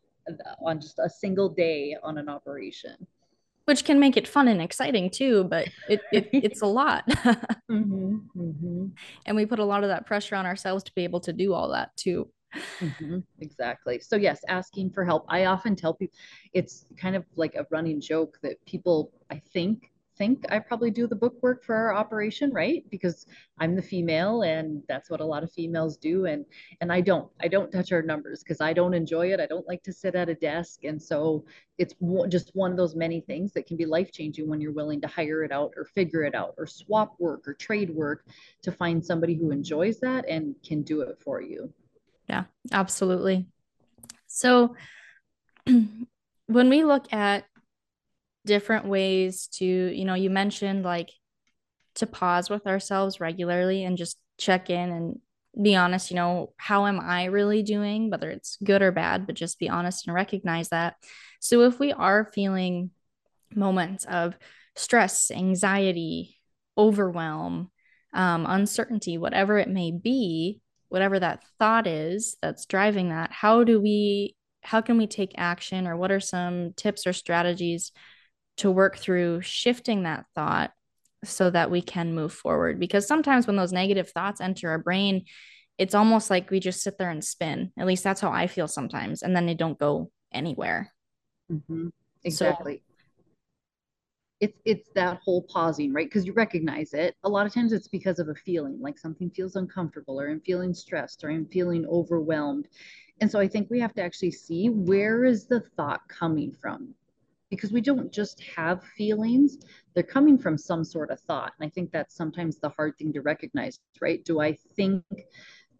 [0.64, 2.96] on just a single day on an operation
[3.66, 8.18] which can make it fun and exciting too but it, it it's a lot mm-hmm,
[8.36, 8.86] mm-hmm.
[9.26, 11.54] and we put a lot of that pressure on ourselves to be able to do
[11.54, 12.30] all that too
[12.82, 14.00] Mm-hmm, exactly.
[14.00, 15.26] So yes, asking for help.
[15.30, 16.18] I often tell people
[16.54, 21.08] it's kind of like a running joke that people I think think I probably do
[21.08, 22.86] the book work for our operation, right?
[22.92, 23.26] Because
[23.58, 26.26] I'm the female and that's what a lot of females do.
[26.28, 26.46] And
[26.82, 27.30] and I don't.
[27.42, 29.40] I don't touch our numbers because I don't enjoy it.
[29.40, 30.84] I don't like to sit at a desk.
[30.84, 31.46] And so
[31.80, 31.96] it's
[32.30, 35.08] just one of those many things that can be life changing when you're willing to
[35.08, 38.26] hire it out or figure it out or swap work or trade work
[38.62, 41.74] to find somebody who enjoys that and can do it for you.
[42.30, 43.48] Yeah, absolutely.
[44.28, 44.76] So
[45.66, 47.46] when we look at
[48.46, 51.10] different ways to, you know, you mentioned like
[51.96, 55.20] to pause with ourselves regularly and just check in and
[55.62, 59.36] be honest, you know, how am I really doing, whether it's good or bad, but
[59.36, 60.96] just be honest and recognize that.
[61.40, 62.90] So if we are feeling
[63.54, 64.36] moments of
[64.76, 66.40] stress, anxiety,
[66.76, 67.70] overwhelm,
[68.14, 70.62] um, uncertainty, whatever it may be,
[70.94, 75.88] whatever that thought is that's driving that, how do we, how can we take action
[75.88, 77.92] or what are some tips or strategies
[78.58, 80.72] to work through shifting that thought
[81.24, 82.80] so that we can move forward.
[82.80, 85.26] Because sometimes when those negative thoughts enter our brain,
[85.80, 87.72] it's almost like we just sit there and spin.
[87.76, 89.24] At least that's how I feel sometimes.
[89.24, 90.94] And then they don't go anywhere.
[91.52, 91.88] Mm-hmm.
[92.24, 92.76] Exactly.
[92.76, 92.93] So,
[94.44, 96.06] it's it's that whole pausing, right?
[96.06, 97.16] Because you recognize it.
[97.24, 100.42] A lot of times it's because of a feeling, like something feels uncomfortable, or I'm
[100.42, 102.68] feeling stressed, or I'm feeling overwhelmed.
[103.22, 106.94] And so I think we have to actually see where is the thought coming from
[107.50, 109.60] because we don't just have feelings
[109.94, 113.14] they're coming from some sort of thought and i think that's sometimes the hard thing
[113.14, 115.04] to recognize right do i think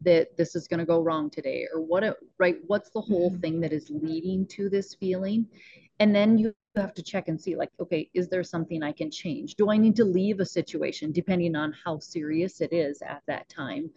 [0.02, 2.04] that this is going to go wrong today or what
[2.38, 3.42] right what's the whole mm-hmm.
[3.42, 5.48] thing that is leading to this feeling
[6.00, 9.12] and then you have to check and see like okay is there something i can
[9.12, 9.56] change?
[9.56, 13.48] Do i need to leave a situation depending on how serious it is at that
[13.50, 13.90] time?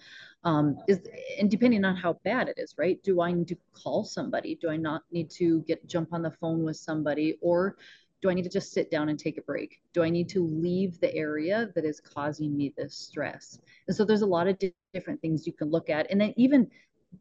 [0.44, 1.00] Um, is
[1.38, 3.02] and depending on how bad it is right?
[3.02, 4.56] Do i need to call somebody?
[4.60, 7.38] Do i not need to get jump on the phone with somebody?
[7.40, 7.76] Or
[8.22, 9.80] do i need to just sit down and take a break?
[9.94, 13.58] Do i need to leave the area that is causing me this stress?
[13.88, 16.10] And so there's a lot of di- different things you can look at.
[16.10, 16.70] And then even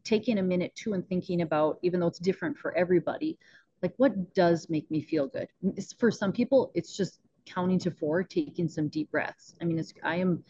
[0.04, 3.38] taking a minute too and thinking about even though it's different for everybody
[3.82, 7.90] like what does make me feel good it's, for some people it's just counting to
[7.90, 10.42] four taking some deep breaths i mean it's i am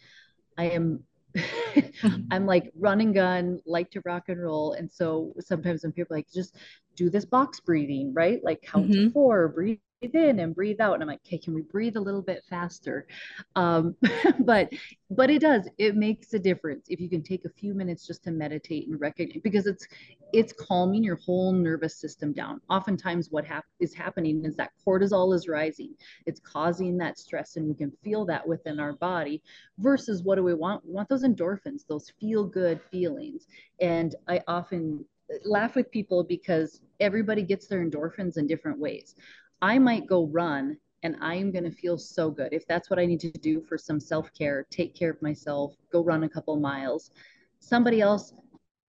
[0.57, 1.03] i am
[2.31, 4.73] I'm like run and gun, like to rock and roll.
[4.73, 6.55] And so sometimes when people like just
[6.95, 8.43] do this box breathing, right?
[8.43, 9.05] Like count mm-hmm.
[9.05, 10.93] to four, breathe in and breathe out.
[10.93, 13.07] And i'm like okay can we breathe a little bit faster?
[13.55, 13.95] Um,
[14.39, 14.69] but
[15.09, 18.23] but it does it makes a difference if you can take a few minutes just
[18.25, 19.87] to meditate and recognize because it's
[20.33, 22.61] it's calming your whole nervous system down.
[22.69, 25.93] Oftentimes what hap- is happening is that cortisol is rising.
[26.25, 29.41] It's causing that stress and we can feel that within our body
[29.79, 30.85] versus what do we want?
[30.85, 33.47] We want those endorphins those feel good feelings.
[33.81, 35.05] And i often
[35.43, 39.15] laugh with people because everybody gets their endorphins in different ways
[39.61, 42.53] I might go run and I'm going to feel so good.
[42.53, 45.75] If that's what I need to do for some self care, take care of myself,
[45.91, 47.11] go run a couple miles.
[47.59, 48.33] Somebody else,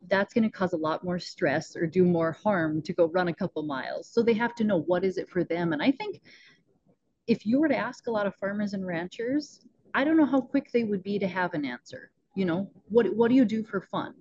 [0.09, 3.29] that's going to cause a lot more stress or do more harm to go run
[3.29, 4.09] a couple miles.
[4.09, 5.73] So they have to know what is it for them.
[5.73, 6.21] And I think
[7.27, 9.61] if you were to ask a lot of farmers and ranchers,
[9.95, 12.11] I don't know how quick they would be to have an answer.
[12.35, 14.15] You know, what what do you do for fun?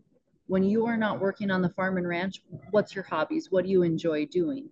[0.48, 3.52] When you are not working on the farm and ranch, what's your hobbies?
[3.52, 4.70] What do you enjoy doing?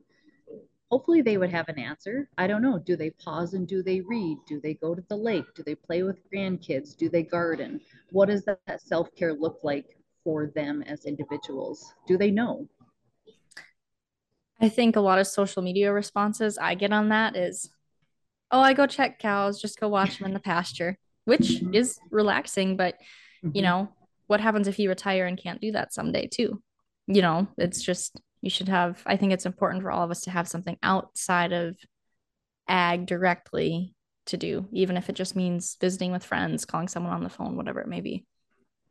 [0.92, 2.30] Hopefully they would have an answer.
[2.38, 2.80] I don't know.
[2.80, 4.38] Do they pause and do they read?
[4.48, 5.46] Do they go to the lake?
[5.56, 6.96] Do they play with grandkids?
[6.96, 7.82] Do they garden?
[8.12, 11.94] What does that self care look like for them as individuals?
[12.08, 12.68] Do they know?
[14.62, 17.70] I think a lot of social media responses I get on that is,
[18.52, 21.74] oh, I go check cows, just go watch them in the pasture, which mm-hmm.
[21.74, 22.78] is relaxing.
[22.78, 22.96] But,
[23.44, 23.52] mm-hmm.
[23.54, 23.90] you know,
[24.28, 26.62] what happens if you retire and can't do that someday, too?
[27.08, 30.22] You know, it's just you should have i think it's important for all of us
[30.22, 31.76] to have something outside of
[32.68, 33.96] ag directly
[34.26, 37.56] to do even if it just means visiting with friends calling someone on the phone
[37.56, 38.26] whatever it may be.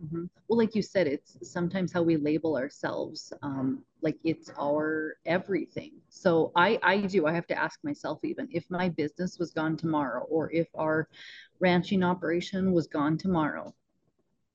[0.04, 0.24] Mm-hmm.
[0.48, 5.92] well like you said it's sometimes how we label ourselves um, like it's our everything.
[6.08, 9.76] So i i do i have to ask myself even if my business was gone
[9.76, 11.08] tomorrow or if our
[11.60, 13.72] ranching operation was gone tomorrow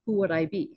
[0.05, 0.71] who would i be?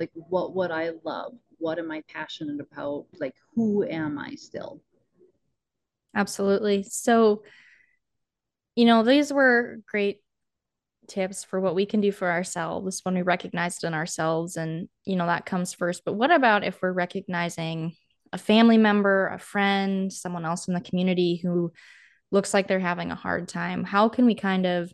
[0.00, 3.06] Like what would i love what am I passionate about?
[3.20, 4.82] Like, who am I still?
[6.14, 6.82] Absolutely.
[6.82, 7.44] So,
[8.74, 10.18] you know, these were great
[11.08, 14.56] tips for what we can do for ourselves when we recognize it in ourselves.
[14.56, 16.04] And, you know, that comes first.
[16.04, 17.94] But what about if we're recognizing
[18.32, 21.72] a family member, a friend, someone else in the community who
[22.32, 23.84] looks like they're having a hard time?
[23.84, 24.92] How can we kind of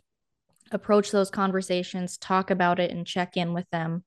[0.71, 4.03] approach those conversations, talk about it, and check in with them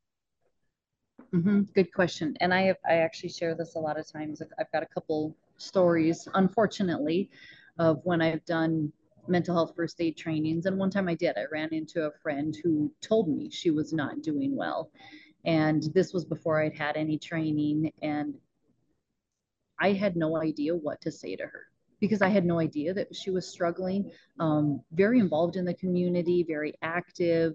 [1.34, 1.62] Mm-hmm.
[1.74, 2.36] Good question.
[2.40, 4.42] And I have, I actually share this a lot of times.
[4.58, 7.30] I've got a couple stories, unfortunately,
[7.78, 8.92] of when I've done
[9.28, 10.66] mental health first aid trainings.
[10.66, 13.92] And one time I did, I ran into a friend who told me she was
[13.92, 14.90] not doing well.
[15.44, 17.92] And this was before I'd had any training.
[18.02, 18.34] And
[19.80, 21.66] I had no idea what to say to her
[21.98, 24.10] because I had no idea that she was struggling.
[24.38, 27.54] Um, very involved in the community, very active,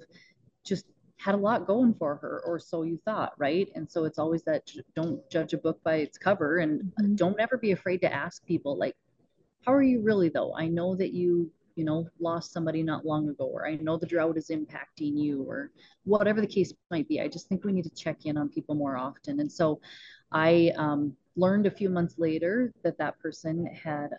[0.65, 0.85] just
[1.17, 3.69] had a lot going for her, or so you thought, right?
[3.75, 7.15] And so it's always that don't judge a book by its cover and mm-hmm.
[7.15, 8.95] don't ever be afraid to ask people, like,
[9.65, 10.53] how are you really though?
[10.55, 14.07] I know that you you know, lost somebody not long ago, or I know the
[14.07, 15.71] drought is impacting you, or
[16.05, 17.21] whatever the case might be.
[17.21, 19.39] I just think we need to check in on people more often.
[19.39, 19.79] And so
[20.31, 24.09] I um, learned a few months later that that person had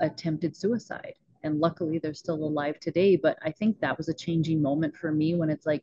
[0.00, 1.14] attempted suicide.
[1.42, 3.16] And luckily, they're still alive today.
[3.16, 5.82] But I think that was a changing moment for me when it's like,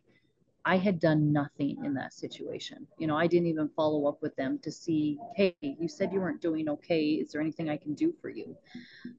[0.65, 2.86] I had done nothing in that situation.
[2.98, 6.19] You know, I didn't even follow up with them to see, hey, you said you
[6.19, 7.12] weren't doing okay.
[7.13, 8.56] Is there anything I can do for you?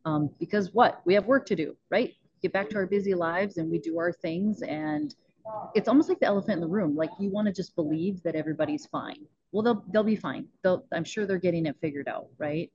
[0.04, 1.00] Um, because what?
[1.06, 2.14] We have work to do, right?
[2.42, 4.62] Get back to our busy lives and we do our things.
[4.62, 5.14] And
[5.74, 6.94] it's almost like the elephant in the room.
[6.94, 9.24] Like you want to just believe that everybody's fine.
[9.52, 10.46] Well, they'll they'll be fine.
[10.62, 12.70] They'll I'm sure they're getting it figured out, right?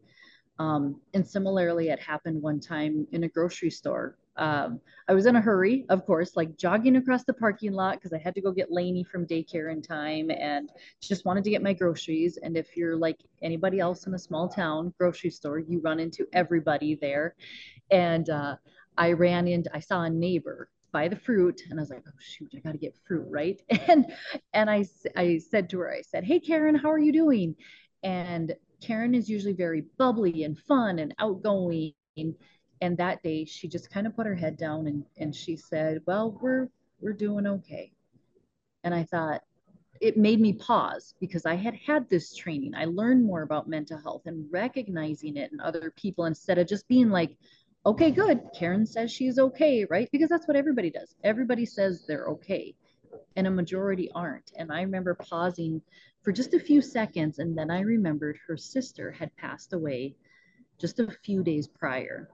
[0.60, 5.36] Um, and similarly, it happened one time in a grocery store um, I was in
[5.36, 8.52] a hurry, of course, like jogging across the parking lot because I had to go
[8.52, 10.69] get Lainey from daycare in time and
[11.02, 12.38] just wanted to get my groceries.
[12.41, 16.26] And if you're like anybody else in a small town grocery store, you run into
[16.34, 17.36] everybody there.
[17.91, 18.56] And uh,
[18.98, 22.12] I ran into, I saw a neighbor buy the fruit and I was like, oh
[22.19, 23.62] shoot, I got to get fruit, right?
[23.89, 24.06] And
[24.54, 24.86] and I
[25.17, 27.56] I said to her, I said, hey Karen, how are you doing?
[28.02, 31.93] And Karen is usually very bubbly and fun and outgoing
[32.86, 36.00] and that day she just kind of put her head down and, and she said
[36.06, 36.69] well we're
[37.02, 37.91] we're doing okay.
[38.84, 39.41] And i thought
[40.02, 42.76] it made me pause because i had had this training.
[42.76, 46.88] I learned more about mental health and recognizing it in other people instead of just
[46.88, 47.36] being like
[47.88, 50.08] okay good karen says she's okay right?
[50.12, 51.15] Because that's what everybody does.
[51.24, 52.76] Everybody says they're okay
[53.36, 54.52] and a majority aren't.
[54.58, 55.82] And i remember pausing
[56.21, 60.15] for just a few seconds and then i remembered her sister had passed away
[60.80, 62.30] just a few days prior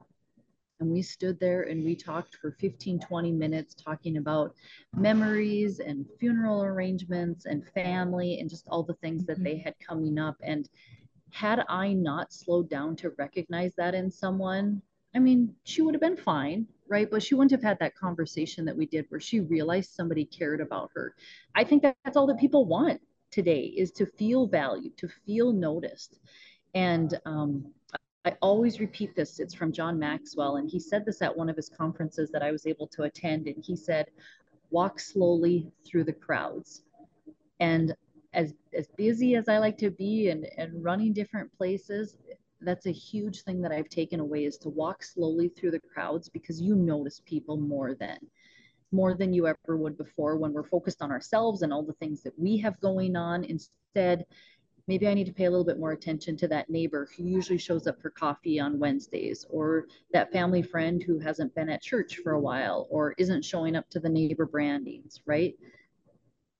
[0.82, 4.54] and we stood there and we talked for 15 20 minutes talking about
[4.96, 9.64] memories and funeral arrangements and family and just all the things that they mm-hmm.
[9.64, 10.36] had coming up.
[10.42, 10.68] And
[11.32, 14.82] had i not slowed down to recognize that in someone
[15.16, 17.10] i mean she would have been fine right?
[17.10, 20.60] But she wouldn't have had that conversation that we did where she realized somebody cared
[20.60, 21.16] about her.
[21.56, 23.00] I think that that's all that people want
[23.32, 26.20] today is to feel valued to feel noticed.
[26.76, 27.74] And um,
[28.24, 29.40] I always repeat this.
[29.40, 32.52] It's from John Maxwell, and he said this at one of his conferences that I
[32.52, 33.48] was able to attend.
[33.48, 34.12] And he said,
[34.70, 36.84] "Walk slowly through the crowds."
[37.60, 37.96] And
[38.34, 42.18] as as busy as I like to be and and running different places,
[42.62, 46.30] that's a huge thing that I've taken away is to walk slowly through the crowds
[46.30, 48.18] because you notice people more than
[48.92, 52.22] more than you ever would before when we're focused on ourselves and all the things
[52.24, 53.44] that we have going on.
[53.46, 54.26] Instead,
[54.88, 57.58] maybe I need to pay a little bit more attention to that neighbor who usually
[57.58, 62.18] shows up for coffee on Wednesdays, or that family friend who hasn't been at church
[62.24, 65.56] for a while, or isn't showing up to the neighbor brandings, right?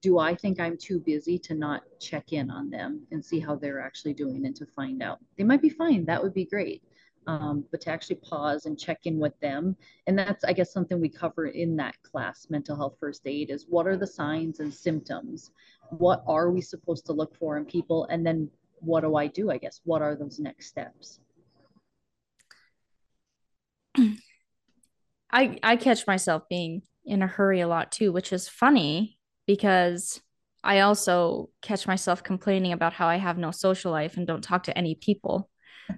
[0.02, 3.56] Do I think I'm too busy to not check in on them and see how
[3.56, 5.20] they're actually doing and to find out?
[5.38, 6.06] They might be fine.
[6.06, 6.84] That would be great.
[7.28, 9.76] Um, but to actually pause and check in with them.
[10.08, 13.68] And that's, I guess, something we cover in that class, mental health first aid, is
[13.70, 15.52] what are the signs and symptoms
[15.92, 18.08] what are we supposed to look for in people?
[18.10, 18.50] And then
[18.82, 19.80] what do i do i guess?
[19.84, 21.20] What are those next steps?
[25.32, 30.22] I i catch myself being in a hurry a lot too which is funny because
[30.64, 34.64] i also catch myself complaining about how i have no social life and don't talk
[34.64, 35.50] to any people.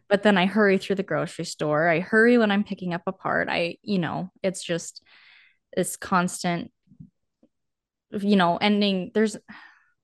[0.09, 1.87] But then i hurry through the grocery store.
[1.87, 3.47] I hurry when i'm picking up a part.
[3.49, 5.01] I you know it's just
[5.75, 6.71] this constant
[8.11, 9.11] you know ending.
[9.13, 9.37] There's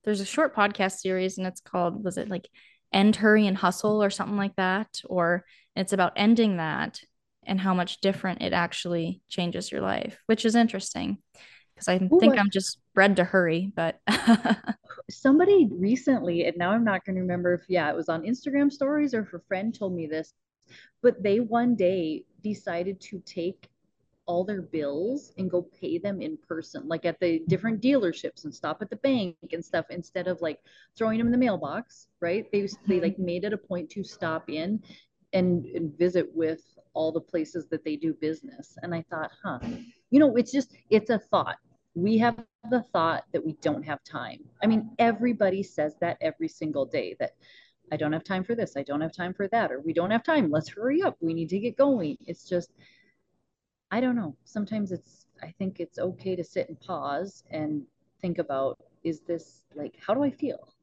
[0.04, 2.48] there's a short podcast series and it's called was it like
[2.94, 5.02] end hurry and hustle or something like that?
[5.06, 7.00] Or it's about ending that
[7.46, 11.18] and how much different it actually changes your life which is interesting
[11.74, 14.00] because i Ooh, think I- i'm just bred to hurry but
[15.10, 18.72] somebody recently and now i'm not going to remember if yeah it was on instagram
[18.72, 20.34] stories or if a friend told me this
[21.02, 23.70] but they one day decided to take
[24.30, 28.54] all their bills and go pay them in person, like at the different dealerships and
[28.54, 30.60] stop at the bank and stuff instead of like
[30.96, 32.46] throwing them in the mailbox, right?
[32.52, 33.02] They they mm-hmm.
[33.02, 34.84] like made it a point to stop in
[35.34, 36.62] and, and visit with
[36.94, 38.78] all the places that they do business.
[38.84, 39.62] And I thought, huh,
[40.12, 41.58] you know, it's just it's a thought.
[41.96, 42.38] We have
[42.70, 44.42] the thought that we don't have time.
[44.62, 47.32] I mean, everybody says that every single day that
[47.92, 50.12] I don't have time for this, I don't have time for that, or we don't
[50.12, 52.16] have time, let's hurry up, we need to get going.
[52.28, 52.70] It's just
[53.92, 54.36] I don't know.
[54.44, 57.84] Sometimes it's, I think it's okay to sit and pause and
[58.22, 60.74] think about is this like, how do I feel?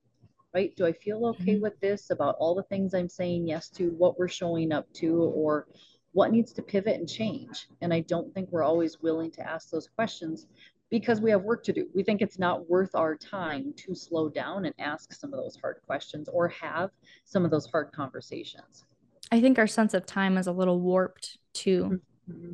[0.54, 0.74] Right?
[0.76, 1.62] Do I feel okay mm-hmm.
[1.62, 5.22] with this about all the things I'm saying yes to, what we're showing up to,
[5.22, 5.66] or
[6.12, 7.68] what needs to pivot and change?
[7.82, 10.46] And I don't think we're always willing to ask those questions
[10.88, 11.88] because we have work to do.
[11.94, 15.57] We think it's not worth our time to slow down and ask some of those
[15.57, 16.90] hard questions or have
[17.24, 18.86] some of those hard conversations.
[19.30, 22.00] I think our sense of time is a little warped too
[22.30, 22.52] mm-hmm.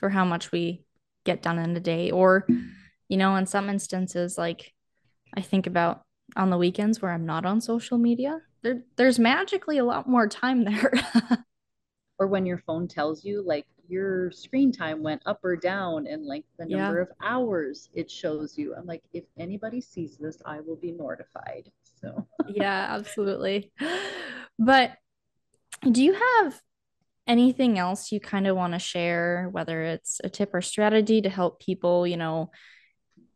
[0.00, 0.82] For how much we
[1.24, 2.10] get done in a day.
[2.10, 2.46] Or,
[3.08, 4.72] you know, in some instances, like
[5.36, 6.02] I think about
[6.36, 10.26] on the weekends where I'm not on social media, there there's magically a lot more
[10.26, 10.92] time there.
[12.18, 16.24] or when your phone tells you like your screen time went up or down and
[16.24, 17.02] like the number yeah.
[17.02, 18.74] of hours it shows you.
[18.74, 21.70] I'm like, if anybody sees this, I will be mortified.
[22.00, 23.72] So yeah, absolutely.
[24.58, 24.92] But
[25.90, 26.60] do you have
[27.30, 31.30] anything else you kind of want to share, whether it's a tip or strategy to
[31.30, 32.50] help people, you know,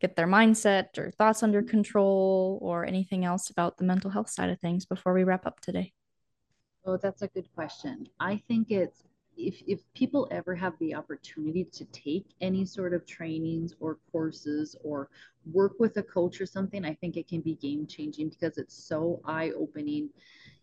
[0.01, 4.51] get their mindset or thoughts under control or anything else about the mental health side
[4.51, 5.93] of things before we wrap up today?
[6.85, 8.09] Oh, that's a good question.
[8.19, 9.05] I think it's
[9.37, 14.77] if, if people ever have the opportunity to take any sort of trainings or courses
[14.83, 15.09] or
[15.53, 18.75] work with a coach or something, I think it can be game changing because it's
[18.75, 20.11] so eye opening.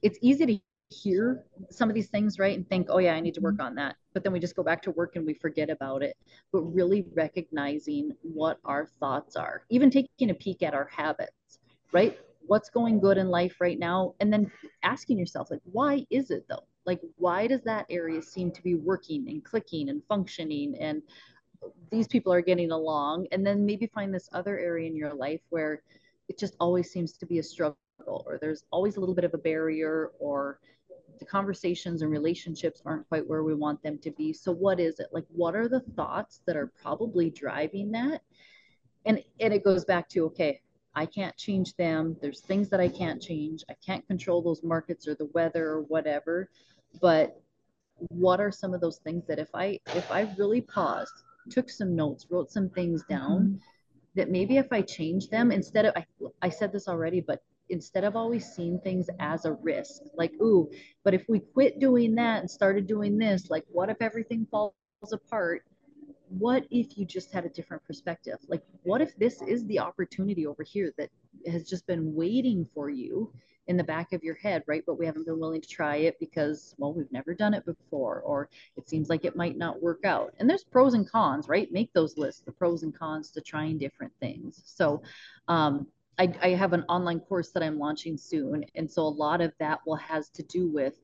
[0.01, 0.59] It's easy to
[0.91, 2.55] hear some of these things, right?
[2.55, 3.67] And think, oh, yeah, I need to work mm-hmm.
[3.67, 3.95] on that.
[4.13, 6.17] But then we just go back to work and we forget about it.
[6.51, 11.59] But really recognizing what our thoughts are, even taking a peek at our habits,
[11.91, 12.19] right?
[12.45, 14.15] What's going good in life right now?
[14.19, 14.51] And then
[14.83, 16.65] asking yourself, like, why is it though?
[16.85, 20.75] Like, why does that area seem to be working and clicking and functioning?
[20.79, 21.01] And
[21.91, 23.27] these people are getting along.
[23.31, 25.83] And then maybe find this other area in your life where
[26.27, 27.77] it just always seems to be a struggle
[28.07, 30.59] or there's always a little bit of a barrier or
[31.21, 34.33] the conversations and relationships aren't quite where we want them to be.
[34.33, 35.07] So what is it?
[35.11, 38.23] Like what are the thoughts that are probably driving that?
[39.05, 40.61] And and it goes back to okay,
[40.95, 42.17] I can't change them.
[42.21, 43.63] There's things that I can't change.
[43.69, 46.49] I can't control those markets or the weather or whatever.
[46.99, 47.39] But
[48.09, 51.13] what are some of those things that if I if I really paused,
[51.51, 53.55] took some notes, wrote some things down, mm-hmm.
[54.15, 56.05] that maybe if I change them instead of I,
[56.41, 60.69] I said this already, but instead of always seeing things as a risk, like, ooh,
[61.03, 64.73] but if we quit doing that and started doing this, like, what if everything falls
[65.11, 65.63] apart?
[66.29, 68.37] What if you just had a different perspective?
[68.47, 71.09] Like, what if this is the opportunity over here that
[71.47, 73.33] has just been waiting for you
[73.67, 74.83] in the back of your head, right?
[74.85, 78.21] But we haven't been willing to try it because, well, we've never done it before,
[78.21, 80.33] or it seems like it might not work out.
[80.39, 81.71] And there's pros and cons, right?
[81.71, 84.61] Make those lists, the pros and cons to trying different things.
[84.65, 85.03] So,
[85.47, 85.87] um,
[86.21, 88.63] I, I have an online course that I'm launching soon.
[88.75, 91.01] And so a lot of that will has to do with,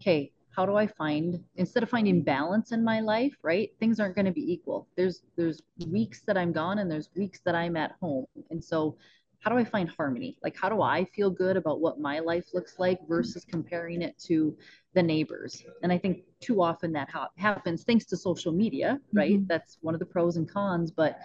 [0.00, 3.70] okay, how do I find instead of finding balance in my life, right?
[3.78, 4.88] Things aren't going to be equal.
[4.96, 8.24] There's there's weeks that I'm gone and there's weeks that I'm at home.
[8.50, 8.96] And so
[9.40, 10.38] how do I find harmony?
[10.42, 14.18] Like how do I feel good about what my life looks like versus comparing it
[14.28, 14.56] to
[14.94, 15.62] the neighbors?
[15.82, 19.34] And I think too often that ha- happens thanks to social media, right?
[19.34, 19.46] Mm-hmm.
[19.46, 21.18] That's one of the pros and cons, but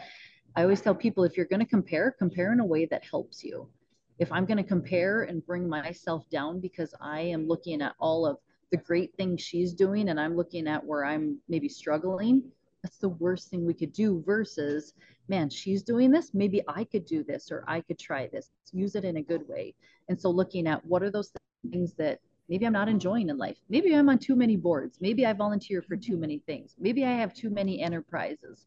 [0.60, 3.45] I always tell people if you're going to compare, compare in a way that helps
[3.45, 3.70] you.
[4.18, 8.26] If I'm going to compare and bring myself down because I am looking at all
[8.26, 8.39] of
[8.70, 12.43] the great things she's doing and I'm looking at where I'm maybe struggling,
[12.84, 14.95] that's the worst thing we could do versus,
[15.30, 16.34] man, she's doing this.
[16.34, 18.49] Maybe I could do this or I could try this.
[18.74, 19.76] Use it in a good way.
[20.10, 21.32] And so looking at what are those
[21.72, 23.60] things that maybe I'm not enjoying in life.
[23.70, 24.97] Maybe I'm on too many boards.
[24.99, 26.76] Maybe I volunteer for too many things.
[26.78, 28.66] Maybe I have too many enterprises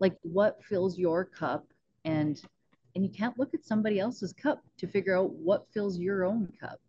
[0.00, 1.66] like what fills your cup?
[2.04, 2.40] And
[2.94, 6.52] and you can't look at somebody else's cup to figure out what fills your own
[6.60, 6.80] cup.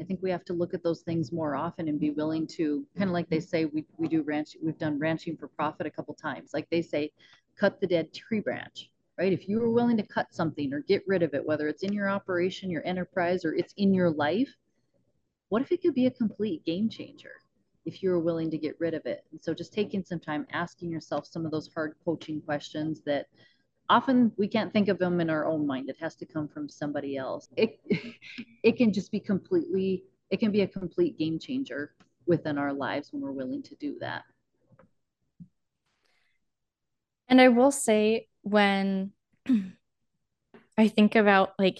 [0.00, 2.84] I think we have to look at those things more often and be willing to
[2.96, 5.90] kind of like they say we, we do ranch we've done ranching for profit a
[5.90, 6.50] couple times.
[6.52, 7.12] Like they say
[7.56, 9.32] cut the dead tree branch right?
[9.32, 11.92] If you were willing to cut something or get rid of it whether it's in
[11.92, 14.52] your operation your enterprise or it's in your life
[15.48, 17.32] what if it could be a complete game changer
[17.84, 19.24] if you're willing to get rid of it.
[19.30, 23.26] And so just taking some time asking yourself some of those hard coaching questions that
[23.88, 25.88] often we can't think of them in our own mind.
[25.88, 27.48] It has to come from somebody else.
[27.56, 27.80] It
[28.62, 31.94] it can just be completely it can be a complete game changer
[32.26, 34.22] within our lives when we're willing to do that.
[37.28, 39.12] And I will say when
[40.78, 41.78] I think about like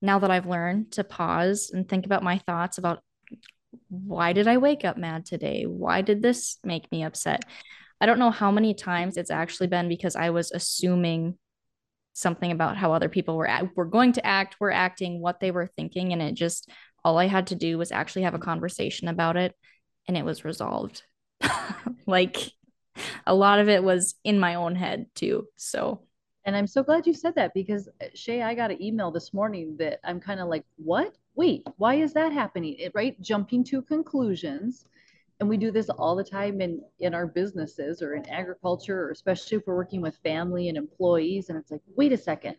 [0.00, 3.02] now that I've learned to pause and think about my thoughts about
[3.88, 5.64] why did I wake up mad today?
[5.64, 7.44] Why did this make me upset?
[8.00, 11.36] I don't know how many times it's actually been because I was assuming
[12.12, 15.50] something about how other people were at, were going to act, were acting, what they
[15.50, 16.68] were thinking, and it just
[17.04, 19.54] all I had to do was actually have a conversation about it,
[20.06, 21.02] and it was resolved.
[22.06, 22.36] like
[23.26, 25.46] a lot of it was in my own head too.
[25.56, 26.07] So
[26.48, 29.34] and I'm so glad you said that because uh, Shay, I got an email this
[29.34, 31.14] morning that I'm kind of like, what?
[31.34, 32.74] Wait, why is that happening?
[32.78, 33.20] It, right?
[33.20, 34.86] Jumping to conclusions.
[35.40, 39.10] And we do this all the time in, in our businesses or in agriculture, or
[39.10, 41.50] especially if we're working with family and employees.
[41.50, 42.56] And it's like, wait a second.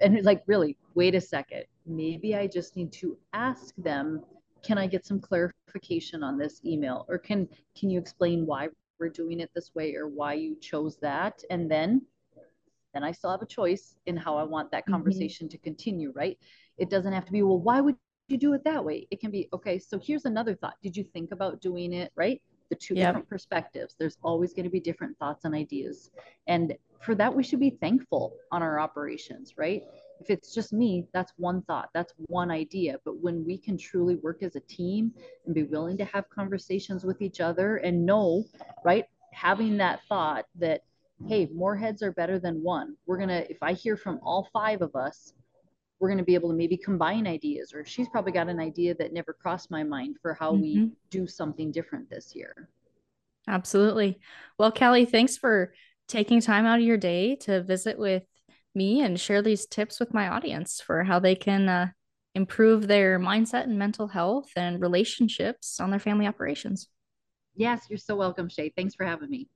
[0.00, 1.64] And it's like, really, wait a second.
[1.84, 4.24] Maybe I just need to ask them,
[4.64, 7.04] can I get some clarification on this email?
[7.10, 10.96] Or can can you explain why we're doing it this way or why you chose
[11.02, 11.44] that?
[11.50, 12.00] And then
[12.96, 14.94] then I still have a choice in how I want that mm-hmm.
[14.94, 15.52] conversation mm-hmm.
[15.52, 16.38] to continue, right?
[16.78, 17.96] It doesn't have to be, well, why would
[18.28, 19.06] you do it that way?
[19.10, 20.74] It can be, okay, so here's another thought.
[20.82, 22.40] Did you think about doing it, right?
[22.70, 23.08] The two yep.
[23.08, 23.94] different perspectives.
[23.98, 26.10] There's always going to be different thoughts and ideas.
[26.48, 29.82] And for that, we should be thankful on our operations, right?
[30.20, 32.96] If it's just me, that's one thought, that's one idea.
[33.04, 35.12] But when we can truly work as a team
[35.44, 38.44] and be willing to have conversations with each other and know,
[38.82, 40.80] right, having that thought that
[41.26, 42.96] hey, more heads are better than one.
[43.06, 45.32] We're going to, if I hear from all five of us,
[45.98, 48.94] we're going to be able to maybe combine ideas, or she's probably got an idea
[48.96, 50.62] that never crossed my mind for how mm-hmm.
[50.62, 52.68] we do something different this year.
[53.48, 54.18] Absolutely.
[54.58, 55.72] Well, Calli, thanks for
[56.08, 58.24] taking time out of your day to visit with
[58.74, 61.88] me and share these tips with my audience for how they can uh,
[62.34, 66.88] improve their mindset and mental health and relationships on their family operations.
[67.54, 68.70] Yes, you're so welcome, Shay.
[68.76, 69.48] Thanks for having me.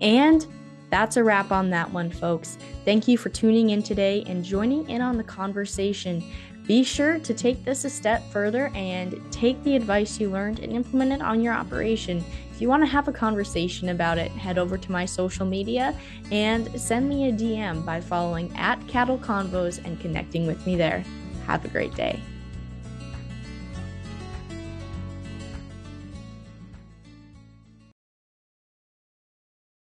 [0.00, 0.44] And
[0.90, 2.58] that's a wrap on that one, folks.
[2.84, 6.22] Thank you for tuning in today and joining in on the conversation.
[6.66, 10.72] Be sure to take this a step further and take the advice you learned and
[10.72, 12.24] implement it on your operation.
[12.52, 15.94] If you want to have a conversation about it, head over to my social media
[16.30, 21.04] and send me a DM by following at Cattle Convos and connecting with me there.
[21.46, 22.22] Have a great day.